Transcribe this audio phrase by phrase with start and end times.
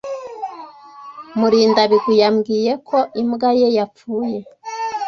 [1.39, 4.37] Murindabigwi yambwiye ko imbwa ye yapfuye.